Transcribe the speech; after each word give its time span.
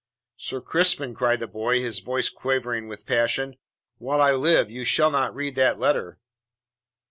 "Sir 0.35 0.61
Crispin," 0.61 1.13
cried 1.13 1.39
the 1.41 1.45
boy, 1.47 1.79
his 1.79 1.99
voice 1.99 2.27
quavering 2.31 2.87
with 2.87 3.05
passion, 3.05 3.57
"while 3.99 4.19
I 4.19 4.33
live 4.33 4.71
you 4.71 4.83
shall 4.83 5.11
not 5.11 5.35
read 5.35 5.53
that 5.57 5.77
letter!" 5.77 6.17